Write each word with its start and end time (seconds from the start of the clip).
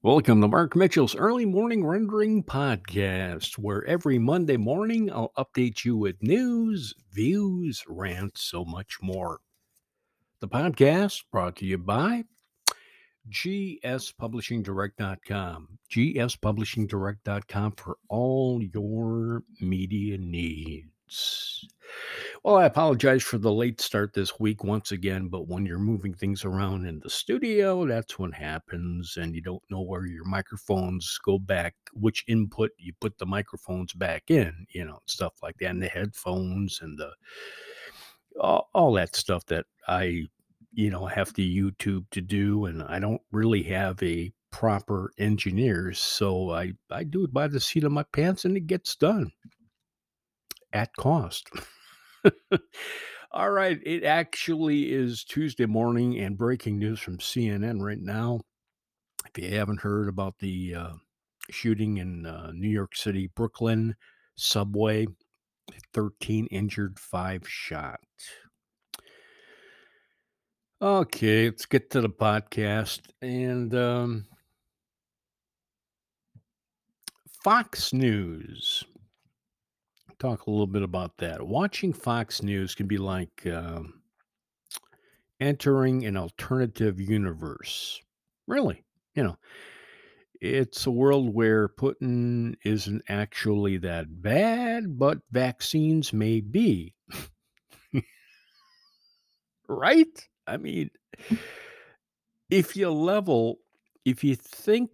Welcome 0.00 0.40
to 0.42 0.48
Mark 0.48 0.76
Mitchell's 0.76 1.16
Early 1.16 1.44
Morning 1.44 1.84
Rendering 1.84 2.44
Podcast, 2.44 3.58
where 3.58 3.84
every 3.84 4.16
Monday 4.16 4.56
morning 4.56 5.10
I'll 5.10 5.32
update 5.36 5.84
you 5.84 5.96
with 5.96 6.22
news, 6.22 6.94
views, 7.12 7.82
rants, 7.88 8.44
so 8.44 8.64
much 8.64 8.98
more. 9.02 9.40
The 10.40 10.46
podcast 10.46 11.24
brought 11.32 11.56
to 11.56 11.66
you 11.66 11.78
by 11.78 12.22
gspublishingdirect.com. 13.28 15.78
gspublishingdirect.com 15.92 17.72
for 17.72 17.96
all 18.08 18.62
your 18.62 19.42
media 19.60 20.16
needs. 20.16 21.66
Well, 22.44 22.56
I 22.56 22.64
apologize 22.66 23.22
for 23.22 23.38
the 23.38 23.52
late 23.52 23.80
start 23.80 24.12
this 24.14 24.38
week 24.40 24.64
once 24.64 24.92
again, 24.92 25.28
but 25.28 25.48
when 25.48 25.66
you're 25.66 25.78
moving 25.78 26.14
things 26.14 26.44
around 26.44 26.86
in 26.86 27.00
the 27.00 27.10
studio, 27.10 27.86
that's 27.86 28.18
what 28.18 28.32
happens, 28.34 29.16
and 29.16 29.34
you 29.34 29.42
don't 29.42 29.62
know 29.70 29.82
where 29.82 30.06
your 30.06 30.24
microphones 30.24 31.18
go 31.24 31.38
back, 31.38 31.74
which 31.92 32.24
input 32.28 32.70
you 32.78 32.92
put 33.00 33.18
the 33.18 33.26
microphones 33.26 33.92
back 33.92 34.30
in, 34.30 34.66
you 34.72 34.84
know, 34.84 35.00
stuff 35.06 35.34
like 35.42 35.56
that, 35.58 35.70
and 35.70 35.82
the 35.82 35.88
headphones 35.88 36.80
and 36.80 36.98
the 36.98 37.12
all, 38.40 38.68
all 38.74 38.92
that 38.94 39.14
stuff 39.16 39.44
that 39.46 39.66
I, 39.86 40.26
you 40.72 40.90
know, 40.90 41.06
have 41.06 41.32
to 41.34 41.42
YouTube 41.42 42.06
to 42.12 42.20
do, 42.20 42.66
and 42.66 42.82
I 42.82 42.98
don't 42.98 43.22
really 43.32 43.62
have 43.64 44.02
a 44.02 44.32
proper 44.50 45.10
engineer, 45.18 45.92
so 45.92 46.50
I 46.50 46.72
I 46.90 47.04
do 47.04 47.24
it 47.24 47.32
by 47.32 47.48
the 47.48 47.60
seat 47.60 47.84
of 47.84 47.92
my 47.92 48.04
pants, 48.12 48.44
and 48.44 48.56
it 48.56 48.66
gets 48.66 48.96
done 48.96 49.32
at 50.72 50.94
cost. 50.96 51.50
All 53.32 53.50
right. 53.50 53.78
It 53.84 54.04
actually 54.04 54.92
is 54.92 55.24
Tuesday 55.24 55.66
morning 55.66 56.18
and 56.18 56.36
breaking 56.36 56.78
news 56.78 57.00
from 57.00 57.18
CNN 57.18 57.80
right 57.80 58.00
now. 58.00 58.40
If 59.26 59.42
you 59.42 59.56
haven't 59.56 59.80
heard 59.80 60.08
about 60.08 60.38
the 60.38 60.74
uh, 60.74 60.92
shooting 61.50 61.98
in 61.98 62.26
uh, 62.26 62.52
New 62.54 62.68
York 62.68 62.96
City, 62.96 63.30
Brooklyn 63.34 63.94
subway, 64.36 65.06
13 65.92 66.46
injured, 66.46 66.98
5 66.98 67.46
shot. 67.46 68.00
Okay, 70.80 71.46
let's 71.46 71.66
get 71.66 71.90
to 71.90 72.00
the 72.00 72.08
podcast. 72.08 73.00
And 73.20 73.74
um, 73.74 74.26
Fox 77.42 77.92
News 77.92 78.84
talk 80.18 80.46
a 80.46 80.50
little 80.50 80.66
bit 80.66 80.82
about 80.82 81.16
that. 81.18 81.46
Watching 81.46 81.92
Fox 81.92 82.42
News 82.42 82.74
can 82.74 82.86
be 82.86 82.98
like 82.98 83.46
um, 83.46 84.02
entering 85.40 86.04
an 86.06 86.16
alternative 86.16 87.00
universe. 87.00 88.00
Really, 88.46 88.84
you 89.14 89.22
know, 89.22 89.36
it's 90.40 90.86
a 90.86 90.90
world 90.90 91.34
where 91.34 91.68
Putin 91.68 92.54
isn't 92.64 93.02
actually 93.08 93.78
that 93.78 94.22
bad, 94.22 94.98
but 94.98 95.18
vaccines 95.30 96.12
may 96.12 96.40
be. 96.40 96.94
right? 99.68 100.28
I 100.46 100.56
mean, 100.56 100.90
if 102.50 102.76
you 102.76 102.90
level, 102.90 103.58
if 104.04 104.24
you 104.24 104.34
think 104.34 104.90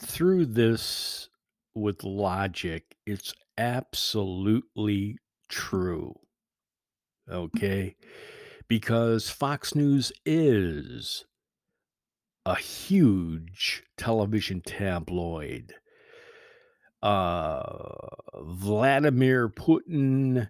through 0.00 0.46
this 0.46 1.28
with 1.74 2.04
logic, 2.04 2.96
it's 3.06 3.34
absolutely 3.58 5.18
true. 5.48 6.14
Okay? 7.30 7.96
Because 8.68 9.30
Fox 9.30 9.74
News 9.74 10.12
is 10.24 11.24
a 12.46 12.56
huge 12.56 13.82
television 13.96 14.60
tabloid. 14.60 15.74
Uh, 17.02 17.62
Vladimir 18.42 19.48
Putin 19.48 20.48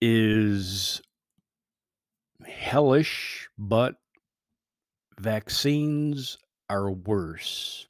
is 0.00 1.02
hellish, 2.46 3.48
but 3.58 3.96
vaccines 5.18 6.38
are 6.68 6.90
worse. 6.90 7.86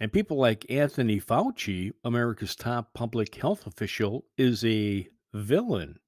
And 0.00 0.10
people 0.10 0.38
like 0.38 0.64
Anthony 0.70 1.20
Fauci, 1.20 1.92
America's 2.04 2.56
top 2.56 2.94
public 2.94 3.34
health 3.34 3.66
official, 3.66 4.24
is 4.38 4.64
a 4.64 5.06
villain. 5.34 5.98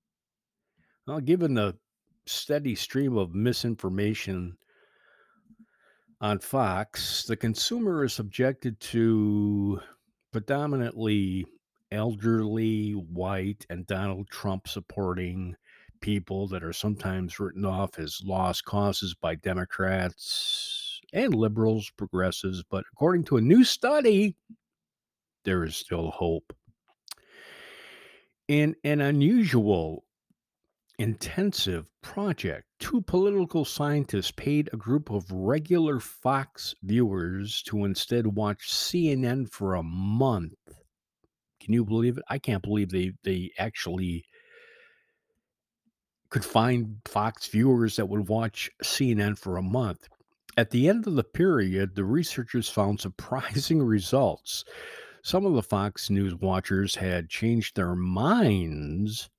Well, 1.06 1.20
given 1.20 1.53
the 1.53 1.76
steady 2.25 2.75
stream 2.75 3.19
of 3.19 3.34
misinformation 3.34 4.56
on 6.22 6.38
Fox, 6.38 7.25
the 7.25 7.36
consumer 7.36 8.04
is 8.04 8.14
subjected 8.14 8.80
to 8.80 9.80
predominantly 10.32 11.44
elderly, 11.91 12.92
white, 12.92 13.66
and 13.69 13.86
Donald 13.86 14.28
Trump 14.30 14.69
supporting 14.69 15.54
people 16.00 16.48
that 16.48 16.64
are 16.64 16.72
sometimes 16.72 17.38
written 17.38 17.66
off 17.66 17.98
as 17.98 18.22
lost 18.24 18.64
causes 18.64 19.14
by 19.14 19.34
Democrats 19.34 20.72
and 21.12 21.34
liberals, 21.34 21.91
progressives. 21.97 22.62
But 22.71 22.84
according 22.93 23.25
to 23.25 23.37
a 23.37 23.43
new 23.43 23.65
study, 23.65 24.37
there 25.45 25.65
is 25.65 25.77
still 25.77 26.11
hope. 26.11 26.53
In 28.49 28.75
an 28.84 29.00
unusual, 29.00 30.05
intensive 30.99 31.89
project, 32.03 32.67
two 32.78 33.01
political 33.03 33.65
scientists 33.65 34.31
paid 34.31 34.69
a 34.72 34.77
group 34.77 35.11
of 35.11 35.31
regular 35.31 36.01
Fox 36.01 36.75
viewers 36.83 37.62
to 37.62 37.84
instead 37.84 38.27
watch 38.27 38.71
CNN 38.71 39.51
for 39.51 39.75
a 39.75 39.83
month. 39.83 40.55
Can 41.61 41.72
you 41.72 41.84
believe 41.84 42.19
it? 42.19 42.25
I 42.28 42.39
can't 42.39 42.62
believe 42.62 42.91
they 42.91 43.12
they 43.22 43.51
actually 43.59 44.25
could 46.28 46.45
find 46.45 46.97
Fox 47.06 47.47
viewers 47.47 47.97
that 47.97 48.09
would 48.09 48.27
watch 48.28 48.71
CNN 48.83 49.39
for 49.39 49.59
a 49.59 49.62
month. 49.62 50.09
At 50.57 50.71
the 50.71 50.89
end 50.89 51.07
of 51.07 51.15
the 51.15 51.25
period, 51.25 51.95
the 51.95 52.05
researchers 52.05 52.69
found 52.69 53.01
surprising 53.01 53.83
results. 53.83 54.65
Some 55.23 55.47
of 55.47 55.55
the 55.55 55.63
Fox 55.63 56.11
News 56.11 56.35
watchers 56.35 56.95
had 56.97 57.31
changed 57.31 57.75
their 57.75 57.95
minds 57.95 59.31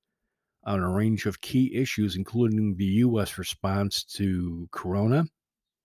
on 0.64 0.80
a 0.80 0.90
range 0.90 1.26
of 1.26 1.42
key 1.42 1.76
issues, 1.76 2.16
including 2.16 2.76
the 2.76 2.86
U.S. 2.86 3.38
response 3.38 4.04
to 4.16 4.68
Corona 4.72 5.26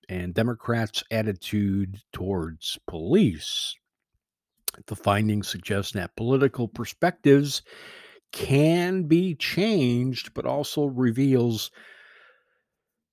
and 0.08 0.32
Democrats' 0.32 1.02
attitude 1.10 2.00
towards 2.12 2.78
police. 2.86 3.74
The 4.86 4.96
findings 4.96 5.48
suggest 5.48 5.94
that 5.94 6.16
political 6.16 6.68
perspectives 6.68 7.62
can 8.32 9.02
be 9.04 9.34
changed, 9.34 10.32
but 10.32 10.46
also 10.46 10.86
reveals 10.86 11.70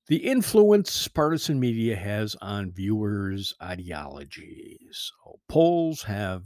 the 0.07 0.17
influence 0.17 1.07
partisan 1.07 1.59
media 1.59 1.95
has 1.95 2.35
on 2.41 2.71
viewers' 2.71 3.53
ideologies. 3.61 5.11
So 5.23 5.39
polls 5.47 6.03
have 6.03 6.43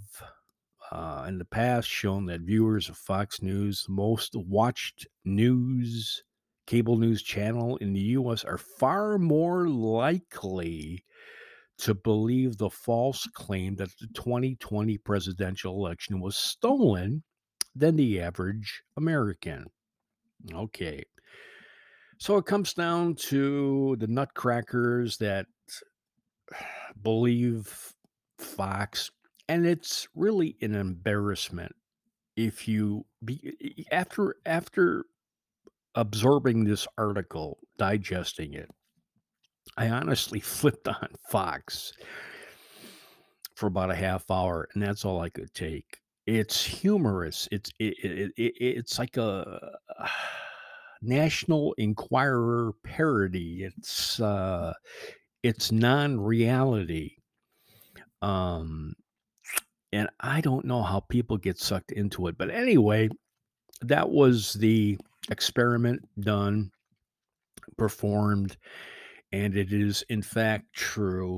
uh, 0.92 1.26
in 1.28 1.38
the 1.38 1.46
past 1.46 1.88
shown 1.88 2.26
that 2.28 2.42
viewers 2.42 2.90
of 2.90 2.98
Fox 2.98 3.42
News, 3.42 3.84
the 3.86 3.94
most 3.94 4.36
watched 4.36 5.08
news, 5.26 6.24
cable 6.68 6.98
news 6.98 7.22
channel 7.22 7.78
in 7.78 7.94
the 7.94 8.00
U.S., 8.00 8.44
are 8.44 8.58
far 8.58 9.18
more 9.18 9.68
likely 9.68 11.06
to 11.80 11.94
believe 11.94 12.58
the 12.58 12.70
false 12.70 13.28
claim 13.34 13.76
that 13.76 13.90
the 14.00 14.08
2020 14.14 14.98
presidential 15.00 15.76
election 15.76 16.20
was 16.20 16.36
stolen 16.36 17.24
than 17.76 17.96
the 17.96 18.20
average 18.20 18.82
American. 18.98 19.66
Okay. 20.54 21.04
So 22.20 22.36
it 22.36 22.46
comes 22.46 22.74
down 22.74 23.16
to 23.30 23.96
the 23.98 24.08
nutcrackers 24.08 25.18
that 25.18 25.46
believe 27.02 27.94
Fox, 28.38 29.10
and 29.48 29.66
it's 29.66 30.08
really 30.16 30.58
an 30.62 30.76
embarrassment 30.76 31.74
if 32.36 32.68
you 32.68 33.06
be 33.24 33.86
after 33.92 34.36
after 34.46 35.06
absorbing 35.96 36.66
this 36.66 36.88
article, 36.98 37.60
digesting 37.78 38.54
it. 38.54 38.70
I 39.78 39.90
honestly 39.90 40.40
flipped 40.42 40.90
on 40.90 41.10
Fox 41.30 41.94
for 43.56 43.68
about 43.68 43.92
a 43.92 43.96
half 43.96 44.30
hour, 44.30 44.68
and 44.74 44.84
that's 44.84 45.06
all 45.06 45.22
I 45.22 45.30
could 45.30 45.54
take. 45.54 46.00
It's 46.26 46.64
humorous. 46.66 47.48
It's 47.50 47.72
it, 47.80 47.96
it, 48.04 48.32
it 48.38 48.54
it's 48.60 49.00
like 49.00 49.16
a 49.16 49.72
National 51.02 51.74
Enquirer 51.78 52.74
parody. 52.84 53.64
It's 53.64 54.20
uh, 54.20 54.74
it's 55.44 55.72
non-reality. 55.72 57.12
Um, 58.22 58.94
and 59.92 60.10
I 60.20 60.42
don't 60.42 60.66
know 60.66 60.84
how 60.84 61.00
people 61.02 61.38
get 61.38 61.58
sucked 61.60 61.92
into 61.92 62.28
it. 62.28 62.38
But 62.38 62.52
anyway, 62.52 63.10
that 63.82 64.10
was 64.10 64.54
the 64.54 64.98
experiment 65.32 66.02
done, 66.22 66.72
performed, 67.78 68.58
And 69.32 69.56
it 69.58 69.74
is, 69.74 70.04
in 70.10 70.22
fact, 70.22 70.74
true 70.74 71.38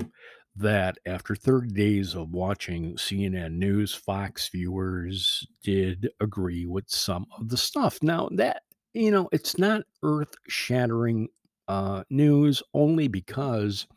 that 0.56 0.98
after 1.06 1.36
30 1.36 1.70
days 1.70 2.16
of 2.16 2.32
watching 2.32 2.96
CNN 2.96 3.54
News, 3.54 3.94
Fox 3.94 4.50
viewers 4.50 5.46
did 5.64 6.10
agree 6.20 6.66
with 6.66 6.90
some 6.90 7.26
of 7.38 7.50
the 7.50 7.58
stuff. 7.58 8.00
Now, 8.04 8.30
that, 8.34 8.64
you 8.94 9.12
know, 9.12 9.30
it's 9.32 9.58
not 9.58 9.84
earth 10.04 10.34
shattering 10.48 11.30
uh, 11.68 12.04
news 12.10 12.62
only 12.74 13.08
because 13.08 13.88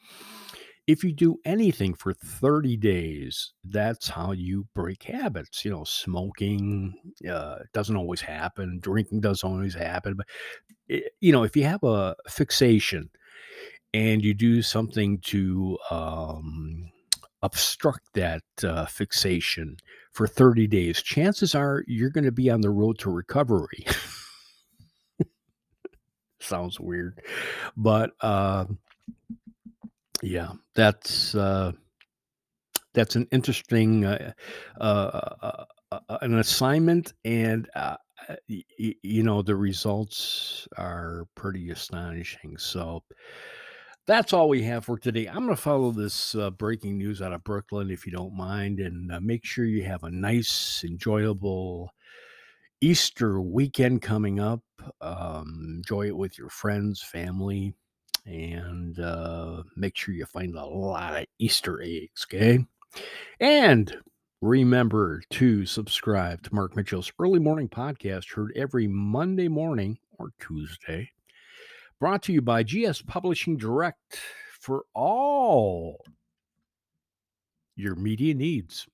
if 0.87 1.03
you 1.03 1.13
do 1.13 1.39
anything 1.45 1.95
for 1.95 2.13
30 2.13 2.77
days, 2.77 3.53
that's 3.65 4.09
how 4.09 4.33
you 4.33 4.67
break 4.75 5.03
habits. 5.05 5.65
You 5.65 5.71
know, 5.71 5.85
smoking 5.85 6.95
uh, 7.29 7.57
doesn't 7.73 7.97
always 7.97 8.21
happen, 8.21 8.79
drinking 8.81 9.23
doesn't 9.23 9.49
always 9.49 9.75
happen. 9.75 10.15
But, 10.15 10.27
it, 10.89 11.13
you 11.21 11.33
know, 11.33 11.43
if 11.43 11.57
you 11.57 11.65
have 11.65 11.83
a 11.83 12.15
fixation, 12.29 13.11
and 13.95 14.25
you 14.25 14.35
do 14.35 14.61
something 14.61 15.19
to 15.19 15.79
um, 15.91 16.91
obstruct 17.43 18.03
that 18.15 18.43
uh, 18.65 18.85
fixation 18.87 19.77
for 20.11 20.27
30 20.27 20.67
days, 20.67 21.01
chances 21.01 21.55
are 21.55 21.85
you're 21.87 22.11
going 22.11 22.25
to 22.25 22.33
be 22.33 22.51
on 22.51 22.61
the 22.61 22.71
road 22.71 22.99
to 22.99 23.11
recovery. 23.11 23.87
Sounds 26.45 26.79
weird, 26.79 27.21
but 27.77 28.11
uh, 28.21 28.67
yeah, 30.23 30.53
that's 30.75 31.35
uh, 31.35 31.73
that's 32.93 33.17
an 33.17 33.27
interesting 33.33 34.05
uh, 34.05 34.33
uh, 34.81 35.65
uh, 35.93 36.19
an 36.23 36.39
assignment, 36.39 37.15
and 37.25 37.69
y- 38.49 38.63
y- 38.79 38.95
you 39.03 39.23
know 39.23 39.43
the 39.43 39.57
results 39.57 40.69
are 40.77 41.27
pretty 41.35 41.71
astonishing. 41.71 42.57
So 42.59 43.03
that's 44.07 44.33
all 44.35 44.49
we 44.49 44.63
have 44.65 44.85
for 44.85 44.99
today. 44.99 45.27
I'm 45.27 45.47
going 45.47 45.57
to 45.57 45.57
follow 45.57 45.91
this 45.91 46.35
uh, 46.35 46.51
breaking 46.51 46.99
news 46.99 47.23
out 47.23 47.33
of 47.33 47.43
Brooklyn, 47.45 47.91
if 47.91 48.05
you 48.07 48.13
don't 48.13 48.37
mind, 48.37 48.81
and 48.81 49.11
uh, 49.11 49.21
make 49.21 49.45
sure 49.47 49.65
you 49.65 49.85
have 49.85 50.05
a 50.05 50.11
nice, 50.11 50.85
enjoyable 50.87 51.91
Easter 52.81 53.41
weekend 53.41 54.03
coming 54.03 54.41
up. 54.41 54.61
Um, 55.01 55.75
enjoy 55.77 56.07
it 56.07 56.17
with 56.17 56.39
your 56.39 56.51
friends, 56.51 57.03
family, 57.03 57.75
and 58.27 58.99
uh, 58.99 59.63
make 59.77 59.97
sure 59.97 60.15
you 60.15 60.27
find 60.27 60.55
a 60.55 60.65
lot 60.65 61.17
of 61.17 61.27
Easter 61.39 61.81
eggs, 61.83 62.27
okay? 62.29 62.65
And 63.41 63.97
remember 64.43 65.23
to 65.31 65.65
subscribe 65.65 66.43
to 66.43 66.55
Mark 66.55 66.77
Mitchell's 66.77 67.13
Early 67.19 67.39
Morning 67.41 67.69
Podcast, 67.69 68.33
heard 68.33 68.53
every 68.57 68.87
Monday 68.87 69.49
morning 69.49 69.99
or 70.19 70.33
Tuesday 70.39 71.11
Brought 72.01 72.23
to 72.25 72.33
you 72.33 72.43
by 72.43 72.63
GS 72.65 73.03
Publishing 73.03 73.57
Direct 73.57 74.19
for 74.61 74.85
all 74.95 76.05
your 77.77 77.95
media 77.95 78.35
needs. 78.35 78.87